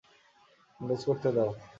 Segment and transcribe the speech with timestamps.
[0.79, 1.49] আন্দাজ করতে দাও।